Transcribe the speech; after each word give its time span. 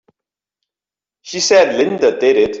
She 1.21 1.39
said 1.39 1.75
Linda 1.75 2.17
did 2.19 2.35
it! 2.35 2.49